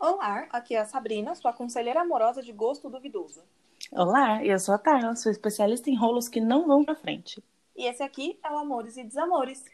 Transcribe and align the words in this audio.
Olá, 0.00 0.46
aqui 0.50 0.76
é 0.76 0.78
a 0.78 0.84
Sabrina, 0.84 1.34
sua 1.34 1.52
conselheira 1.52 2.02
amorosa 2.02 2.40
de 2.40 2.52
gosto 2.52 2.88
duvidoso. 2.88 3.42
Olá, 3.90 4.44
eu 4.44 4.56
sou 4.60 4.72
a 4.72 4.78
Tarla, 4.78 5.16
sou 5.16 5.32
especialista 5.32 5.90
em 5.90 5.96
rolos 5.96 6.28
que 6.28 6.40
não 6.40 6.68
vão 6.68 6.84
pra 6.84 6.94
frente. 6.94 7.42
E 7.74 7.84
esse 7.84 8.00
aqui 8.00 8.38
é 8.44 8.48
o 8.48 8.58
Amores 8.58 8.96
e 8.96 9.02
Desamores. 9.02 9.64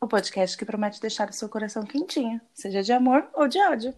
O 0.00 0.06
podcast 0.06 0.56
que 0.56 0.64
promete 0.64 1.00
deixar 1.00 1.28
o 1.28 1.32
seu 1.32 1.48
coração 1.48 1.82
quentinho, 1.82 2.40
seja 2.54 2.80
de 2.80 2.92
amor 2.92 3.28
ou 3.34 3.48
de 3.48 3.58
ódio. 3.60 3.92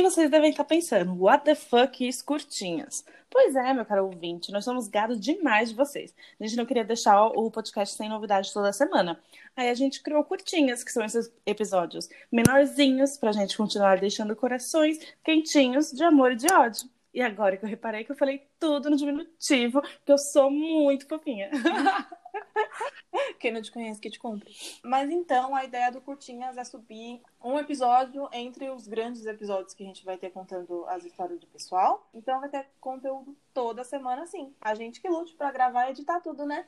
E 0.00 0.02
vocês 0.02 0.30
devem 0.30 0.48
estar 0.48 0.64
pensando, 0.64 1.14
what 1.22 1.44
the 1.44 1.54
fuck 1.54 2.08
is 2.08 2.22
curtinhas? 2.22 3.04
Pois 3.28 3.54
é, 3.54 3.74
meu 3.74 3.84
caro 3.84 4.06
ouvinte, 4.06 4.50
nós 4.50 4.64
somos 4.64 4.88
gado 4.88 5.14
demais 5.14 5.68
de 5.68 5.74
vocês. 5.74 6.14
A 6.40 6.46
gente 6.46 6.56
não 6.56 6.64
queria 6.64 6.82
deixar 6.82 7.26
o 7.26 7.50
podcast 7.50 7.96
sem 7.96 8.08
novidade 8.08 8.50
toda 8.50 8.72
semana. 8.72 9.20
Aí 9.54 9.68
a 9.68 9.74
gente 9.74 10.02
criou 10.02 10.24
curtinhas, 10.24 10.82
que 10.82 10.90
são 10.90 11.04
esses 11.04 11.30
episódios 11.44 12.08
menorzinhos, 12.32 13.18
pra 13.18 13.30
gente 13.30 13.54
continuar 13.54 14.00
deixando 14.00 14.34
corações 14.34 14.98
quentinhos 15.22 15.92
de 15.92 16.02
amor 16.02 16.32
e 16.32 16.36
de 16.36 16.50
ódio. 16.50 16.88
E 17.12 17.20
agora 17.20 17.58
que 17.58 17.66
eu 17.66 17.68
reparei 17.68 18.02
que 18.02 18.10
eu 18.10 18.16
falei 18.16 18.48
tudo 18.58 18.88
no 18.88 18.96
diminutivo, 18.96 19.82
que 19.82 20.12
eu 20.12 20.16
sou 20.16 20.50
muito 20.50 21.06
fofinha. 21.06 21.50
Quem 23.38 23.52
não 23.52 23.62
te 23.62 23.72
conhece, 23.72 24.00
que 24.00 24.10
te 24.10 24.18
compre. 24.18 24.54
Mas 24.84 25.10
então, 25.10 25.54
a 25.54 25.64
ideia 25.64 25.90
do 25.90 26.00
Curtinhas 26.00 26.56
é 26.56 26.64
subir 26.64 27.20
um 27.42 27.58
episódio 27.58 28.28
entre 28.32 28.70
os 28.70 28.86
grandes 28.86 29.24
episódios 29.26 29.74
que 29.74 29.82
a 29.82 29.86
gente 29.86 30.04
vai 30.04 30.16
ter 30.16 30.30
contando 30.30 30.84
as 30.86 31.04
histórias 31.04 31.40
do 31.40 31.46
pessoal. 31.46 32.08
Então 32.14 32.40
vai 32.40 32.48
ter 32.48 32.66
conteúdo 32.80 33.36
toda 33.54 33.84
semana, 33.84 34.26
sim. 34.26 34.54
A 34.60 34.74
gente 34.74 35.00
que 35.00 35.08
lute 35.08 35.34
pra 35.34 35.50
gravar 35.50 35.88
e 35.88 35.90
editar 35.90 36.20
tudo, 36.20 36.44
né? 36.46 36.66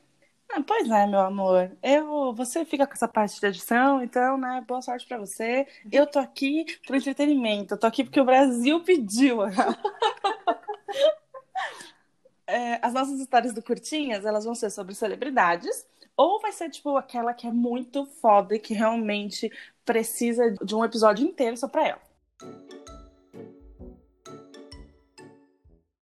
Ah, 0.54 0.62
pois 0.66 0.90
é, 0.90 1.06
meu 1.06 1.20
amor. 1.20 1.70
Eu, 1.82 2.34
você 2.34 2.64
fica 2.64 2.86
com 2.86 2.92
essa 2.92 3.08
parte 3.08 3.40
de 3.40 3.46
edição, 3.46 4.02
então, 4.02 4.36
né? 4.36 4.62
Boa 4.66 4.82
sorte 4.82 5.06
pra 5.06 5.16
você. 5.18 5.66
Eu 5.90 6.06
tô 6.06 6.18
aqui 6.18 6.66
pro 6.86 6.96
entretenimento. 6.96 7.74
Eu 7.74 7.78
tô 7.78 7.86
aqui 7.86 8.04
porque 8.04 8.20
o 8.20 8.24
Brasil 8.24 8.80
pediu. 8.80 9.38
É, 12.52 12.78
as 12.82 12.92
nossas 12.92 13.18
histórias 13.18 13.54
do 13.54 13.62
Curtinhas, 13.62 14.26
elas 14.26 14.44
vão 14.44 14.54
ser 14.54 14.68
sobre 14.68 14.94
celebridades, 14.94 15.86
ou 16.14 16.38
vai 16.38 16.52
ser, 16.52 16.68
tipo, 16.68 16.98
aquela 16.98 17.32
que 17.32 17.46
é 17.46 17.50
muito 17.50 18.04
foda 18.04 18.54
e 18.54 18.58
que 18.58 18.74
realmente 18.74 19.50
precisa 19.86 20.54
de 20.62 20.74
um 20.74 20.84
episódio 20.84 21.26
inteiro 21.26 21.56
só 21.56 21.66
pra 21.66 21.88
ela. 21.88 22.02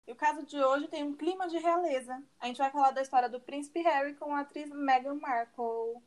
E 0.05 0.11
o 0.11 0.15
caso 0.15 0.45
de 0.45 0.61
hoje 0.61 0.89
tem 0.89 1.01
um 1.01 1.13
clima 1.15 1.47
de 1.47 1.57
realeza. 1.59 2.21
A 2.41 2.47
gente 2.47 2.57
vai 2.57 2.69
falar 2.69 2.91
da 2.91 3.01
história 3.01 3.29
do 3.29 3.39
príncipe 3.39 3.81
Harry 3.81 4.13
com 4.15 4.35
a 4.35 4.41
atriz 4.41 4.69
Meghan 4.69 5.15
Markle. 5.21 6.01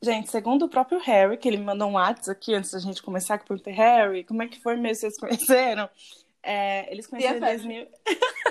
Gente, 0.00 0.30
segundo 0.30 0.64
o 0.64 0.70
próprio 0.70 1.00
Harry, 1.00 1.36
que 1.36 1.46
ele 1.46 1.58
me 1.58 1.64
mandou 1.64 1.90
um 1.90 1.94
WhatsApp 1.96 2.30
aqui 2.30 2.54
antes 2.54 2.70
da 2.70 2.78
gente 2.78 3.02
começar, 3.02 3.36
que 3.36 3.46
perguntei, 3.46 3.74
Harry, 3.74 4.24
como 4.24 4.42
é 4.42 4.48
que 4.48 4.58
foi 4.58 4.74
mesmo 4.76 5.02
vocês 5.02 5.18
conheceram? 5.18 5.86
É, 6.42 6.90
eles 6.90 7.06
conheceram 7.06 7.36
em 7.36 7.40
2000... 7.40 7.88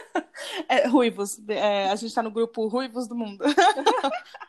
é, 0.67 0.87
ruivos. 0.87 1.39
É, 1.47 1.89
a 1.89 1.95
gente 1.95 2.13
tá 2.13 2.23
no 2.23 2.31
grupo 2.31 2.67
Ruivos 2.67 3.07
do 3.07 3.15
Mundo. 3.15 3.43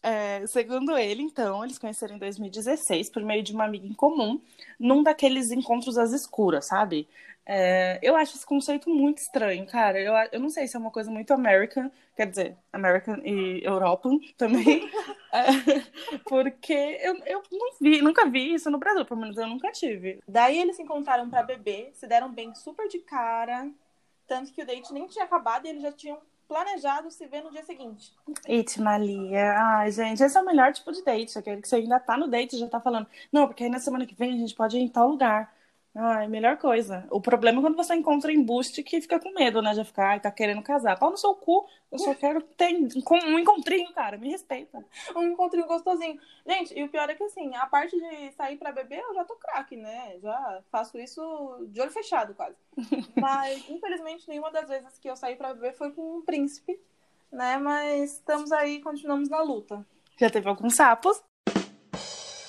É, 0.00 0.46
segundo 0.46 0.96
ele, 0.96 1.22
então, 1.22 1.64
eles 1.64 1.76
conheceram 1.76 2.14
em 2.14 2.18
2016 2.18 3.10
por 3.10 3.22
meio 3.22 3.42
de 3.42 3.52
uma 3.52 3.64
amiga 3.64 3.86
em 3.86 3.92
comum, 3.92 4.40
num 4.78 5.02
daqueles 5.02 5.50
encontros 5.50 5.98
às 5.98 6.12
escuras, 6.12 6.66
sabe? 6.66 7.08
É, 7.44 7.98
eu 8.02 8.14
acho 8.14 8.36
esse 8.36 8.44
conceito 8.44 8.90
muito 8.90 9.18
estranho, 9.18 9.66
cara. 9.66 9.98
Eu, 9.98 10.12
eu 10.32 10.38
não 10.38 10.50
sei 10.50 10.68
se 10.68 10.76
é 10.76 10.78
uma 10.78 10.90
coisa 10.90 11.10
muito 11.10 11.32
American, 11.32 11.90
quer 12.14 12.26
dizer, 12.26 12.56
American 12.72 13.16
e 13.24 13.64
European 13.64 14.18
também, 14.36 14.88
é, 15.32 16.20
porque 16.28 16.98
eu, 17.02 17.16
eu 17.24 17.42
não 17.50 17.72
vi, 17.80 18.02
nunca 18.02 18.28
vi 18.28 18.54
isso 18.54 18.70
no 18.70 18.78
Brasil, 18.78 19.04
pelo 19.04 19.20
menos 19.20 19.36
eu 19.36 19.46
nunca 19.46 19.72
tive. 19.72 20.20
Daí 20.28 20.58
eles 20.58 20.76
se 20.76 20.82
encontraram 20.82 21.28
para 21.30 21.42
beber, 21.42 21.90
se 21.94 22.06
deram 22.06 22.30
bem 22.30 22.54
super 22.54 22.86
de 22.86 22.98
cara, 22.98 23.68
tanto 24.28 24.52
que 24.52 24.62
o 24.62 24.66
date 24.66 24.92
nem 24.92 25.08
tinha 25.08 25.24
acabado 25.24 25.66
e 25.66 25.70
eles 25.70 25.82
já 25.82 25.90
tinham 25.90 26.18
planejado 26.46 27.10
se 27.10 27.26
ver 27.26 27.42
no 27.42 27.50
dia 27.50 27.62
seguinte. 27.62 28.12
It, 28.48 28.80
Malia. 28.80 29.54
Ai, 29.58 29.90
gente, 29.90 30.22
esse 30.22 30.36
é 30.36 30.40
o 30.40 30.44
melhor 30.44 30.72
tipo 30.72 30.92
de 30.92 31.02
date. 31.02 31.38
Aquele 31.38 31.60
que 31.60 31.68
você 31.68 31.76
ainda 31.76 31.98
tá 31.98 32.16
no 32.16 32.28
date 32.28 32.54
e 32.54 32.58
já 32.58 32.68
tá 32.68 32.80
falando. 32.80 33.06
Não, 33.32 33.46
porque 33.46 33.64
aí 33.64 33.70
na 33.70 33.78
semana 33.78 34.06
que 34.06 34.14
vem 34.14 34.34
a 34.34 34.36
gente 34.36 34.54
pode 34.54 34.76
ir 34.76 34.80
em 34.80 34.88
tal 34.88 35.08
lugar. 35.08 35.52
Ai, 36.00 36.28
melhor 36.28 36.56
coisa. 36.58 37.04
O 37.10 37.20
problema 37.20 37.58
é 37.58 37.60
quando 37.60 37.76
você 37.76 37.92
encontra 37.92 38.32
embuste 38.32 38.84
que 38.84 39.00
fica 39.00 39.18
com 39.18 39.32
medo, 39.32 39.60
né? 39.60 39.74
Já 39.74 39.84
ficar, 39.84 40.10
ai, 40.10 40.20
tá 40.20 40.30
querendo 40.30 40.62
casar. 40.62 40.96
Pau 40.96 41.10
no 41.10 41.16
seu 41.16 41.34
cu, 41.34 41.68
eu 41.90 41.98
só 41.98 42.14
quero 42.14 42.40
ter 42.40 42.72
um 42.72 43.36
encontrinho, 43.36 43.92
cara. 43.92 44.16
Me 44.16 44.30
respeita. 44.30 44.84
Um 45.16 45.24
encontrinho 45.24 45.66
gostosinho. 45.66 46.16
Gente, 46.46 46.78
e 46.78 46.84
o 46.84 46.88
pior 46.88 47.10
é 47.10 47.16
que 47.16 47.24
assim, 47.24 47.52
a 47.56 47.66
parte 47.66 47.96
de 47.98 48.30
sair 48.30 48.56
pra 48.56 48.70
beber, 48.70 49.00
eu 49.00 49.12
já 49.12 49.24
tô 49.24 49.34
craque, 49.34 49.74
né? 49.76 50.20
Já 50.22 50.62
faço 50.70 50.96
isso 51.00 51.66
de 51.68 51.80
olho 51.80 51.90
fechado, 51.90 52.32
quase. 52.32 52.54
Mas, 53.20 53.68
infelizmente, 53.68 54.28
nenhuma 54.28 54.52
das 54.52 54.68
vezes 54.68 54.96
que 55.00 55.10
eu 55.10 55.16
saí 55.16 55.34
pra 55.34 55.52
beber 55.52 55.74
foi 55.74 55.90
com 55.90 56.18
um 56.18 56.22
príncipe, 56.22 56.80
né? 57.32 57.56
Mas 57.58 58.12
estamos 58.12 58.52
aí, 58.52 58.80
continuamos 58.80 59.28
na 59.28 59.42
luta. 59.42 59.84
Já 60.16 60.30
teve 60.30 60.48
alguns 60.48 60.76
sapos. 60.76 61.20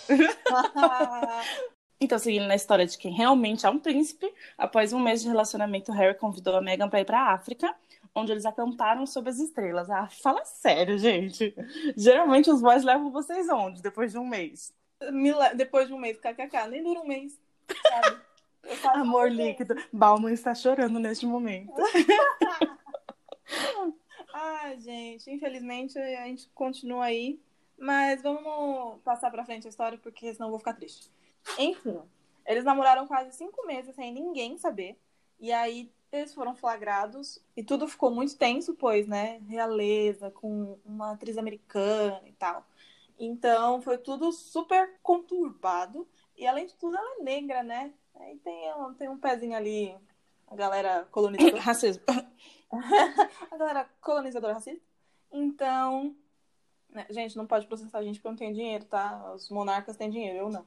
Então, 2.02 2.18
seguindo 2.18 2.48
na 2.48 2.56
história 2.56 2.86
de 2.86 2.98
quem 2.98 3.12
realmente 3.12 3.66
é 3.66 3.70
um 3.70 3.78
príncipe, 3.78 4.34
após 4.58 4.94
um 4.94 5.00
mês 5.00 5.22
de 5.22 5.28
relacionamento, 5.28 5.92
Harry 5.92 6.18
convidou 6.18 6.56
a 6.56 6.62
Meghan 6.62 6.88
para 6.88 7.02
ir 7.02 7.06
para 7.06 7.20
a 7.20 7.34
África, 7.34 7.76
onde 8.16 8.32
eles 8.32 8.46
acamparam 8.46 9.06
sob 9.06 9.30
as 9.30 9.38
estrelas. 9.38 9.90
Ah, 9.90 10.08
fala 10.08 10.46
sério, 10.46 10.98
gente. 10.98 11.54
Geralmente 11.98 12.50
os 12.50 12.62
boys 12.62 12.86
levam 12.86 13.12
vocês 13.12 13.50
onde 13.50 13.82
depois 13.82 14.14
de 14.14 14.18
um 14.18 14.26
mês? 14.26 14.74
Le... 15.02 15.56
Depois 15.56 15.88
de 15.88 15.94
um 15.94 16.00
mês, 16.00 16.18
kkk, 16.18 16.70
nem 16.70 16.82
dura 16.82 17.02
um 17.02 17.08
mês, 17.08 17.38
sabe? 17.68 18.22
Amor 18.96 19.32
líquido. 19.32 19.76
Bauman 19.92 20.32
está 20.32 20.56
chorando 20.56 21.00
neste 21.00 21.26
momento. 21.26 21.74
Ai, 24.34 24.80
gente, 24.80 25.30
infelizmente 25.30 25.98
a 25.98 26.26
gente 26.26 26.50
continua 26.54 27.06
aí, 27.06 27.40
mas 27.78 28.22
vamos 28.22 29.02
passar 29.02 29.30
para 29.32 29.44
frente 29.44 29.68
a 29.68 29.70
história 29.70 29.98
porque 29.98 30.34
senão 30.34 30.48
eu 30.48 30.52
vou 30.52 30.60
ficar 30.60 30.74
triste. 30.74 31.10
Enfim, 31.58 32.00
eles 32.46 32.64
namoraram 32.64 33.08
quase 33.08 33.32
cinco 33.36 33.66
meses 33.66 33.96
sem 33.96 34.14
ninguém 34.14 34.58
saber. 34.58 35.00
E 35.40 35.52
aí 35.52 35.92
eles 36.12 36.34
foram 36.34 36.56
flagrados 36.56 37.40
e 37.56 37.64
tudo 37.64 37.88
ficou 37.88 38.12
muito 38.12 38.38
tenso, 38.38 38.74
pois, 38.74 39.08
né? 39.08 39.40
Realeza, 39.48 40.32
com 40.32 40.80
uma 40.86 41.12
atriz 41.12 41.38
americana 41.38 42.22
e 42.26 42.34
tal. 42.34 42.66
Então 43.18 43.82
foi 43.82 43.98
tudo 43.98 44.32
super 44.32 44.98
conturbado. 45.04 46.08
E 46.36 46.48
além 46.48 46.66
de 46.66 46.74
tudo, 46.76 46.98
ela 46.98 47.20
é 47.20 47.24
negra, 47.24 47.64
né? 47.64 47.94
Aí 48.16 48.38
tem, 48.38 48.74
um, 48.74 48.94
tem 48.94 49.10
um 49.10 49.18
pezinho 49.18 49.56
ali, 49.56 49.96
a 50.48 50.56
galera 50.56 51.08
colonizadora. 51.12 51.62
Racismo. 51.62 52.04
a 53.52 53.58
galera 53.58 53.90
colonizadora 54.02 54.54
racista. 54.54 54.82
Então, 55.32 56.16
né, 56.90 57.06
gente, 57.10 57.38
não 57.38 57.46
pode 57.46 57.68
processar 57.68 58.00
a 58.00 58.04
gente 58.04 58.20
porque 58.20 58.30
não 58.30 58.36
tem 58.36 58.54
dinheiro, 58.54 58.86
tá? 58.86 59.34
Os 59.34 59.50
monarcas 59.50 59.96
têm 59.96 60.10
dinheiro, 60.10 60.38
eu 60.38 60.50
não. 60.50 60.66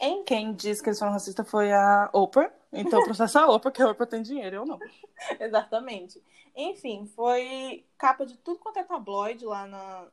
Em... 0.00 0.24
Quem 0.24 0.52
disse 0.52 0.82
que 0.82 0.88
eles 0.88 0.98
foram 0.98 1.12
racistas 1.12 1.48
foi 1.48 1.72
a 1.72 2.10
Oprah. 2.12 2.52
Então 2.72 3.04
processa 3.04 3.40
a 3.40 3.46
Oprah, 3.46 3.70
porque 3.70 3.82
a 3.82 3.90
Oprah 3.90 4.06
tem 4.06 4.22
dinheiro, 4.22 4.56
eu 4.56 4.66
não. 4.66 4.78
Exatamente. 5.38 6.22
Enfim, 6.54 7.06
foi 7.06 7.84
capa 7.96 8.26
de 8.26 8.36
tudo 8.38 8.58
quanto 8.58 8.78
é 8.78 8.84
tabloide 8.84 9.44
lá 9.44 9.66
na, 9.66 10.06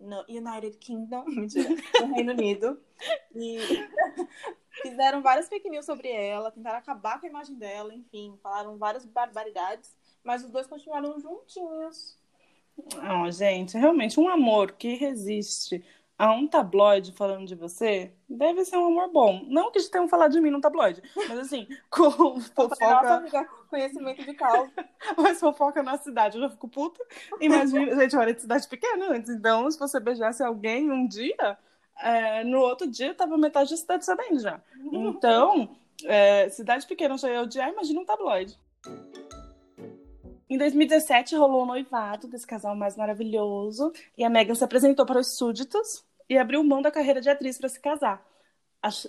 no 0.00 0.24
United 0.28 0.76
Kingdom, 0.78 1.24
mentira, 1.28 1.68
no 2.00 2.14
Reino 2.14 2.32
Unido. 2.32 2.80
E 3.34 3.58
fizeram 4.82 5.22
várias 5.22 5.48
fake 5.48 5.68
news 5.68 5.84
sobre 5.84 6.10
ela, 6.10 6.50
tentaram 6.50 6.78
acabar 6.78 7.20
com 7.20 7.26
a 7.26 7.28
imagem 7.28 7.56
dela, 7.56 7.94
enfim, 7.94 8.38
falaram 8.42 8.78
várias 8.78 9.04
barbaridades, 9.04 9.94
mas 10.24 10.42
os 10.42 10.50
dois 10.50 10.66
continuaram 10.66 11.20
juntinhos. 11.20 12.18
Não, 12.96 13.30
gente, 13.30 13.76
realmente 13.76 14.18
um 14.18 14.28
amor 14.28 14.72
que 14.72 14.94
resiste 14.94 15.84
a 16.20 16.30
um 16.34 16.46
tabloide 16.46 17.12
falando 17.12 17.46
de 17.46 17.54
você, 17.54 18.12
deve 18.28 18.62
ser 18.66 18.76
um 18.76 18.88
amor 18.88 19.10
bom. 19.10 19.42
Não 19.48 19.70
que 19.70 19.78
eles 19.78 19.88
tenham 19.88 20.06
falado 20.06 20.32
de 20.32 20.40
mim 20.42 20.50
no 20.50 20.60
tabloide, 20.60 21.02
mas 21.16 21.38
assim, 21.38 21.66
com 21.90 22.38
fofoca. 22.38 23.14
Amiga, 23.14 23.48
conhecimento 23.70 24.22
de 24.22 24.34
causa. 24.34 24.70
mas 25.16 25.40
fofoca 25.40 25.82
na 25.82 25.96
cidade, 25.96 26.36
eu 26.36 26.42
já 26.42 26.50
fico 26.50 26.68
puta. 26.68 27.02
Imagina, 27.40 27.96
gente, 27.96 28.14
olha 28.18 28.34
de 28.34 28.42
cidade 28.42 28.68
pequena 28.68 29.12
antes. 29.12 29.30
Então, 29.30 29.70
se 29.70 29.78
você 29.78 29.98
beijasse 29.98 30.42
alguém 30.42 30.92
um 30.92 31.08
dia, 31.08 31.56
é, 31.98 32.44
no 32.44 32.58
outro 32.58 32.86
dia 32.86 33.14
tava 33.14 33.38
metade 33.38 33.70
da 33.70 33.76
cidade 33.78 34.04
sabendo 34.04 34.40
já. 34.40 34.60
Então, 34.92 35.70
é, 36.04 36.50
cidade 36.50 36.86
pequena 36.86 37.16
já 37.16 37.30
ia 37.30 37.40
odiar, 37.40 37.70
imagina 37.70 37.98
um 37.98 38.04
tabloide. 38.04 38.58
Em 40.50 40.58
2017 40.58 41.34
rolou 41.34 41.60
o 41.60 41.62
um 41.62 41.66
noivado 41.66 42.28
desse 42.28 42.46
casal 42.46 42.76
mais 42.76 42.94
maravilhoso 42.94 43.90
e 44.18 44.24
a 44.24 44.28
Megan 44.28 44.54
se 44.54 44.64
apresentou 44.64 45.06
para 45.06 45.20
os 45.20 45.38
súditos 45.38 46.09
e 46.30 46.38
abriu 46.38 46.62
mão 46.62 46.80
da 46.80 46.92
carreira 46.92 47.20
de 47.20 47.28
atriz 47.28 47.58
para 47.58 47.68
se 47.68 47.80
casar. 47.80 48.24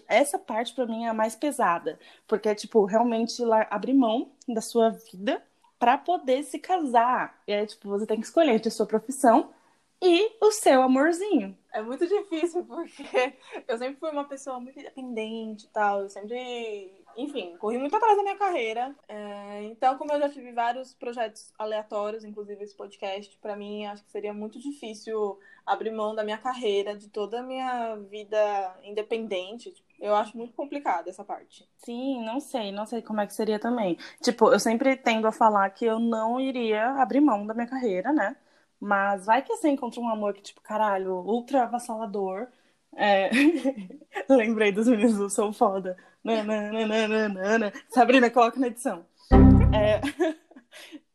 Essa 0.08 0.40
parte 0.40 0.74
para 0.74 0.88
mim 0.88 1.06
é 1.06 1.10
a 1.10 1.14
mais 1.14 1.36
pesada, 1.36 2.00
porque 2.28 2.50
é 2.50 2.56
tipo 2.56 2.84
realmente 2.84 3.42
abrir 3.70 3.94
mão 3.94 4.32
da 4.48 4.60
sua 4.60 4.90
vida 4.90 5.42
para 5.80 5.98
poder 5.98 6.44
se 6.44 6.60
casar. 6.60 7.42
E 7.48 7.54
é 7.54 7.66
tipo, 7.66 7.88
você 7.88 8.06
tem 8.08 8.20
que 8.20 8.26
escolher 8.26 8.54
entre 8.54 8.68
a 8.70 8.72
sua 8.72 8.88
profissão 8.88 9.54
e 10.02 10.36
o 10.42 10.52
seu 10.52 10.82
amorzinho. 10.82 11.58
É 11.72 11.82
muito 11.82 12.08
difícil, 12.08 12.66
porque 12.66 13.04
eu 13.68 13.78
sempre 13.78 14.00
fui 14.00 14.10
uma 14.10 14.28
pessoa 14.28 14.60
muito 14.60 14.80
independente 14.80 15.66
e 15.66 15.70
tal. 15.70 16.02
Eu 16.02 16.10
sempre, 16.10 17.01
enfim, 17.18 17.56
corri 17.58 17.78
muito 17.78 17.96
atrás 17.96 18.16
da 18.18 18.24
minha 18.24 18.38
carreira. 18.38 18.96
É, 19.08 19.64
então, 19.64 19.98
como 19.98 20.12
eu 20.14 20.20
já 20.20 20.30
tive 20.30 20.52
vários 20.52 20.94
projetos 20.94 21.54
aleatórios, 21.58 22.24
inclusive 22.24 22.64
esse 22.64 22.76
podcast, 22.76 23.38
para 23.42 23.56
mim 23.56 23.86
acho 23.86 24.04
que 24.04 24.12
seria 24.12 24.34
muito 24.34 24.60
difícil 24.60 25.40
abrir 25.66 25.92
mão 25.92 26.16
da 26.16 26.24
minha 26.24 26.38
carreira, 26.38 26.96
de 26.96 27.08
toda 27.10 27.40
a 27.40 27.44
minha 27.44 27.96
vida 28.10 28.38
independente. 28.84 29.74
Eu 30.00 30.16
acho 30.16 30.36
muito 30.38 30.54
complicado 30.54 31.08
essa 31.08 31.24
parte. 31.24 31.68
Sim, 31.78 32.24
não 32.24 32.40
sei, 32.40 32.72
não 32.72 32.86
sei 32.86 33.02
como 33.02 33.22
é 33.22 33.28
que 33.28 33.34
seria 33.34 33.60
também. 33.60 33.98
Tipo, 34.22 34.52
eu 34.52 34.60
sempre 34.60 34.96
tendo 34.96 35.28
a 35.28 35.32
falar 35.32 35.70
que 35.70 35.86
eu 35.86 36.00
não 36.00 36.40
iria 36.40 36.90
abrir 37.02 37.22
mão 37.22 37.46
da 37.46 37.54
minha 37.54 37.68
carreira, 37.68 38.12
né? 38.12 38.36
Mas 38.80 39.28
vai 39.28 39.44
que 39.44 39.56
você 39.56 39.70
encontra 39.70 40.02
um 40.02 40.10
amor 40.10 40.34
que, 40.34 40.42
tipo, 40.42 40.62
caralho, 40.62 41.14
ultra 41.18 41.64
avassalador. 41.64 42.48
É... 42.96 43.30
Lembrei 44.28 44.72
dos 44.72 44.88
meninos 44.88 45.18
do 45.18 45.30
Sou 45.30 45.54
Foda. 45.54 45.96
Nananana. 46.24 47.74
Sabrina, 47.90 48.30
coloca 48.30 48.60
na 48.60 48.68
edição. 48.68 49.06
É... 49.74 50.02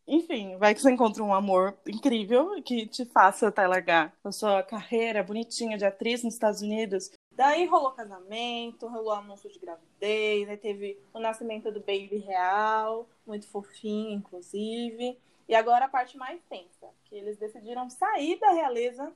Enfim, 0.09 0.57
vai 0.57 0.73
que 0.73 0.81
você 0.81 0.91
encontra 0.91 1.23
um 1.23 1.35
amor 1.35 1.77
incrível 1.85 2.63
que 2.63 2.87
te 2.87 3.05
faça 3.05 3.49
até 3.49 3.67
largar 3.67 4.13
a 4.23 4.31
sua 4.31 4.63
carreira 4.63 5.23
bonitinha 5.23 5.77
de 5.77 5.85
atriz 5.85 6.23
nos 6.23 6.35
Estados 6.35 6.63
Unidos. 6.63 7.11
Daí 7.33 7.67
rolou 7.67 7.91
casamento, 7.91 8.87
rolou 8.87 9.13
anúncio 9.13 9.51
de 9.51 9.59
gravidez, 9.59 10.61
teve 10.61 10.99
o 11.13 11.19
nascimento 11.19 11.73
do 11.73 11.81
baby 11.81 12.19
real, 12.25 13.09
muito 13.27 13.49
fofinho, 13.49 14.13
inclusive. 14.13 15.19
E 15.49 15.55
agora 15.55 15.87
a 15.87 15.89
parte 15.89 16.17
mais 16.17 16.41
tensa, 16.49 16.89
que 17.05 17.17
eles 17.17 17.37
decidiram 17.37 17.91
sair 17.91 18.39
da 18.39 18.53
realeza 18.53 19.13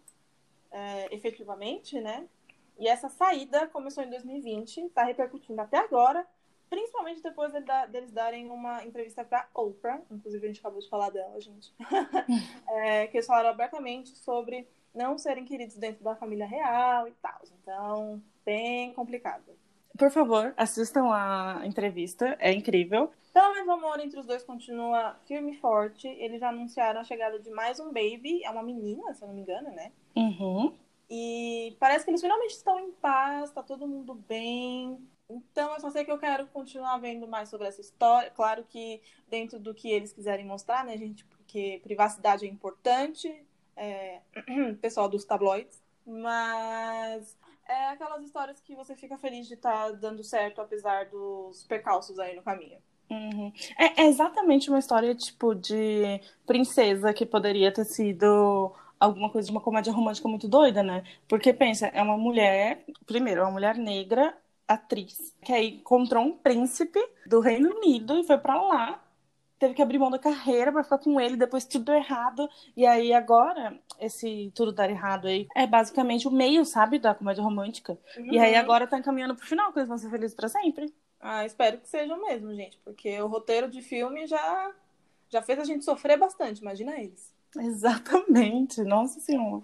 é, 0.73 1.15
efetivamente, 1.15 2.01
né? 2.01 2.27
E 2.81 2.89
essa 2.89 3.11
saída 3.11 3.69
começou 3.69 4.03
em 4.03 4.09
2020, 4.09 4.87
está 4.87 5.05
repercutindo 5.05 5.61
até 5.61 5.77
agora, 5.77 6.27
principalmente 6.71 7.21
depois 7.21 7.53
deles 7.91 8.11
darem 8.11 8.51
uma 8.51 8.83
entrevista 8.83 9.23
para 9.23 9.47
Oprah, 9.53 10.01
inclusive 10.11 10.43
a 10.43 10.49
gente 10.49 10.61
acabou 10.61 10.81
de 10.81 10.89
falar 10.89 11.11
dela, 11.11 11.39
gente, 11.39 11.75
é, 12.71 13.07
que 13.09 13.19
eles 13.19 13.27
falaram 13.27 13.51
abertamente 13.51 14.17
sobre 14.17 14.67
não 14.95 15.19
serem 15.19 15.45
queridos 15.45 15.77
dentro 15.77 16.03
da 16.03 16.17
família 16.17 16.47
real 16.47 17.07
e 17.07 17.13
tal. 17.21 17.43
Então, 17.61 18.23
bem 18.47 18.95
complicado. 18.95 19.45
Por 19.99 20.11
favor, 20.11 20.55
assistam 20.57 21.11
a 21.13 21.61
entrevista, 21.67 22.35
é 22.41 22.51
incrível. 22.51 23.13
Pelo 23.31 23.53
menos 23.53 23.69
o 23.69 23.73
amor 23.73 24.01
entre 24.01 24.19
os 24.19 24.27
dois 24.27 24.43
continua 24.43 25.17
firme 25.27 25.53
e 25.53 25.61
forte. 25.61 26.09
Eles 26.09 26.41
já 26.41 26.49
anunciaram 26.49 27.01
a 27.01 27.05
chegada 27.05 27.39
de 27.39 27.51
mais 27.51 27.79
um 27.79 27.93
baby. 27.93 28.43
É 28.43 28.51
uma 28.51 28.63
menina, 28.63 29.13
se 29.15 29.23
eu 29.23 29.29
não 29.29 29.35
me 29.35 29.43
engano, 29.43 29.71
né? 29.71 29.93
Uhum. 30.17 30.75
E 31.11 31.77
parece 31.81 32.05
que 32.05 32.11
eles 32.13 32.21
finalmente 32.21 32.55
estão 32.55 32.79
em 32.79 32.93
paz, 32.93 33.51
tá 33.51 33.63
todo 33.63 33.89
mundo 33.89 34.15
bem. 34.15 34.97
Então, 35.29 35.75
eu 35.75 35.81
só 35.81 35.91
sei 35.91 36.05
que 36.05 36.13
eu 36.13 36.19
quero 36.19 36.47
continuar 36.49 36.99
vendo 36.99 37.27
mais 37.27 37.49
sobre 37.49 37.67
essa 37.67 37.81
história. 37.81 38.31
Claro 38.31 38.65
que 38.69 39.03
dentro 39.29 39.59
do 39.59 39.75
que 39.75 39.91
eles 39.91 40.13
quiserem 40.13 40.47
mostrar, 40.47 40.85
né, 40.85 40.97
gente? 40.97 41.25
Porque 41.25 41.81
privacidade 41.83 42.47
é 42.47 42.49
importante. 42.49 43.45
É... 43.77 44.21
Pessoal 44.81 45.09
dos 45.09 45.25
tabloides. 45.25 45.83
Mas 46.07 47.37
é 47.69 47.89
aquelas 47.89 48.23
histórias 48.25 48.61
que 48.61 48.75
você 48.75 48.95
fica 48.95 49.19
feliz 49.19 49.49
de 49.49 49.55
estar 49.55 49.87
tá 49.87 49.93
dando 49.93 50.23
certo, 50.23 50.61
apesar 50.61 51.07
dos 51.07 51.65
percalços 51.65 52.19
aí 52.19 52.37
no 52.37 52.43
caminho. 52.43 52.79
Uhum. 53.11 53.53
É, 53.77 54.03
é, 54.03 54.07
exatamente 54.07 54.71
uma 54.71 54.79
história, 54.79 55.13
tipo, 55.15 55.55
de 55.55 56.21
princesa 56.47 57.13
que 57.13 57.27
poderia 57.27 57.73
ter 57.73 57.85
sido 57.85 58.73
alguma 59.01 59.31
coisa 59.31 59.47
de 59.47 59.53
uma 59.53 59.61
comédia 59.61 59.93
romântica 59.93 60.29
muito 60.29 60.47
doida, 60.47 60.83
né? 60.83 61.03
Porque, 61.27 61.53
pensa, 61.53 61.87
é 61.89 62.03
uma 62.03 62.19
mulher, 62.19 62.85
primeiro, 63.07 63.41
é 63.41 63.45
uma 63.45 63.53
mulher 63.53 63.77
negra, 63.77 64.37
atriz, 64.69 65.35
que 65.43 65.53
aí 65.53 65.77
encontrou 65.77 66.23
um 66.23 66.37
príncipe 66.37 67.01
do 67.27 67.41
Reino 67.41 67.75
Unido 67.75 68.19
e 68.19 68.25
foi 68.25 68.39
para 68.39 68.61
lá, 68.61 69.03
teve 69.59 69.75
que 69.75 69.83
abrir 69.83 69.99
mão 69.99 70.11
da 70.11 70.19
carreira 70.19 70.71
para 70.71 70.85
ficar 70.85 70.99
com 70.99 71.21
ele, 71.21 71.37
depois 71.37 71.65
tudo 71.65 71.93
errado, 71.93 72.49
e 72.77 72.87
aí 72.87 73.13
agora, 73.13 73.79
esse 73.99 74.53
tudo 74.55 74.73
dar 74.73 74.89
errado 74.89 75.27
aí, 75.27 75.49
é 75.57 75.67
basicamente 75.67 76.29
o 76.29 76.31
meio, 76.31 76.65
sabe, 76.65 76.99
da 76.99 77.15
comédia 77.15 77.43
romântica. 77.43 77.99
Uhum. 78.17 78.33
E 78.33 78.39
aí 78.39 78.55
uhum. 78.55 78.61
agora 78.61 78.87
tá 78.87 78.99
encaminhando 78.99 79.35
pro 79.35 79.47
final, 79.47 79.73
que 79.73 79.81
eles 79.81 79.89
vão 79.89 79.99
ser 79.99 80.11
felizes 80.11 80.35
para 80.35 80.49
sempre. 80.49 80.93
Ah, 81.21 81.45
espero 81.45 81.79
que 81.79 81.89
sejam 81.89 82.21
mesmo, 82.23 82.55
gente, 82.55 82.79
porque 82.85 83.21
o 83.21 83.27
roteiro 83.27 83.69
de 83.69 83.83
filme 83.83 84.27
já, 84.27 84.73
já 85.29 85.43
fez 85.43 85.59
a 85.59 85.65
gente 85.65 85.85
sofrer 85.85 86.19
bastante, 86.19 86.63
imagina 86.63 86.99
eles. 86.99 87.35
Exatamente, 87.59 88.83
nossa 88.83 89.21
senhora. 89.21 89.63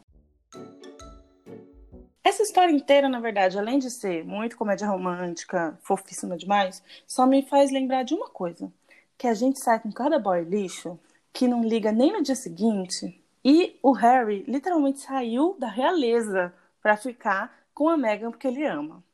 Essa 2.22 2.42
história 2.42 2.72
inteira, 2.72 3.08
na 3.08 3.20
verdade, 3.20 3.56
além 3.56 3.78
de 3.78 3.90
ser 3.90 4.24
muito 4.24 4.56
comédia 4.56 4.88
romântica, 4.88 5.78
fofíssima 5.82 6.36
demais, 6.36 6.82
só 7.06 7.24
me 7.24 7.42
faz 7.42 7.70
lembrar 7.70 8.02
de 8.02 8.14
uma 8.14 8.28
coisa: 8.28 8.72
que 9.16 9.28
a 9.28 9.34
gente 9.34 9.60
sai 9.60 9.78
com 9.78 9.92
cada 9.92 10.18
boy 10.18 10.42
lixo 10.42 10.98
que 11.32 11.46
não 11.46 11.62
liga 11.62 11.92
nem 11.92 12.12
no 12.12 12.22
dia 12.22 12.34
seguinte. 12.34 13.22
E 13.44 13.78
o 13.82 13.92
Harry 13.92 14.42
literalmente 14.48 15.00
saiu 15.00 15.54
da 15.58 15.68
realeza 15.68 16.52
para 16.82 16.96
ficar 16.96 17.54
com 17.72 17.88
a 17.88 17.96
Meghan 17.96 18.30
porque 18.30 18.48
ele 18.48 18.64
ama. 18.64 19.04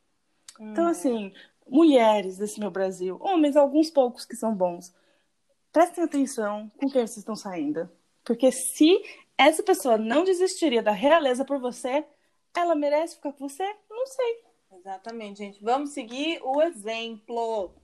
Hum. 0.59 0.71
Então, 0.71 0.87
assim, 0.87 1.35
mulheres 1.69 2.39
desse 2.39 2.61
meu 2.61 2.71
Brasil, 2.71 3.19
homens, 3.21 3.57
alguns 3.57 3.91
poucos 3.91 4.25
que 4.25 4.37
são 4.37 4.55
bons, 4.55 4.95
prestem 5.73 6.05
atenção 6.05 6.71
com 6.79 6.89
quem 6.89 7.07
vocês 7.07 7.19
estão 7.19 7.37
saindo. 7.37 7.91
Porque 8.25 8.53
se 8.53 9.03
essa 9.37 9.63
pessoa 9.63 9.99
não 9.99 10.25
desistiria 10.25 10.83
da 10.83 10.93
realeza 10.93 11.45
por 11.45 11.59
você, 11.59 12.05
ela 12.57 12.75
merece 12.75 13.17
ficar 13.17 13.33
com 13.33 13.49
você? 13.49 13.65
Não 13.91 14.07
sei. 14.07 14.41
Exatamente, 14.73 15.39
gente. 15.39 15.63
Vamos 15.63 15.91
seguir 15.91 16.41
o 16.43 16.63
exemplo. 16.63 17.75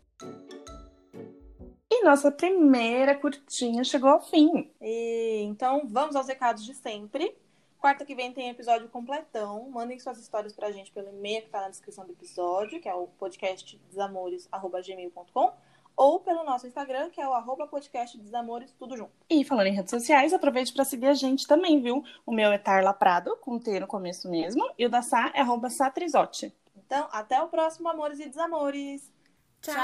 E 1.91 2.05
nossa 2.05 2.31
primeira 2.31 3.15
curtinha 3.15 3.83
chegou 3.85 4.11
ao 4.11 4.21
fim. 4.21 4.71
E, 4.81 5.43
então, 5.43 5.83
vamos 5.87 6.17
aos 6.17 6.29
recados 6.29 6.65
de 6.65 6.75
sempre. 6.75 7.37
Quarta 7.79 8.05
que 8.05 8.15
vem 8.15 8.33
tem 8.33 8.51
episódio 8.51 8.89
completão. 8.89 9.69
Mandem 9.71 9.99
suas 9.99 10.19
histórias 10.19 10.53
pra 10.53 10.71
gente 10.73 10.93
pelo 10.93 11.09
e-mail 11.09 11.43
que 11.43 11.51
tá 11.51 11.61
na 11.61 11.71
descrição 11.71 12.05
do 12.05 12.13
episódio, 12.13 12.81
que 12.81 12.89
é 12.89 12.95
o 12.95 13.07
podcastdesamores.gmail.com 13.19 15.53
ou 15.99 16.21
pelo 16.21 16.45
nosso 16.45 16.65
Instagram, 16.65 17.11
que 17.11 17.21
é 17.21 17.29
o 17.29 17.33
arroba 17.33 17.67
podcast 17.67 18.17
Desamores, 18.17 18.73
tudo 18.79 18.97
junto. 18.97 19.11
E 19.29 19.45
falando 19.45 19.67
em 19.67 19.75
redes 19.75 19.91
sociais, 19.91 20.33
aproveite 20.33 20.73
para 20.73 20.85
seguir 20.85 21.09
a 21.09 21.15
gente 21.15 21.45
também, 21.45 21.83
viu? 21.83 22.05
O 22.25 22.33
meu 22.33 22.53
é 22.53 22.57
Tarla 22.57 22.95
Prado, 22.95 23.37
com 23.41 23.59
T 23.59 23.81
no 23.81 23.89
começo 23.89 24.31
mesmo, 24.31 24.71
e 24.79 24.87
o 24.87 24.89
da 24.89 25.03
Sá 25.03 25.33
é 25.35 25.41
arroba 25.41 25.69
Satrizote. 25.69 26.55
Então, 26.77 27.09
até 27.11 27.43
o 27.43 27.49
próximo 27.49 27.89
Amores 27.89 28.21
e 28.21 28.29
Desamores. 28.29 29.13
Tchau! 29.61 29.75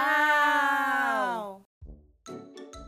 Tchau. 2.25 2.84